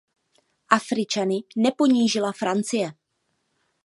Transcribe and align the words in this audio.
Afričany 0.77 1.35
neponížila 1.65 2.31
Francie. 2.39 2.89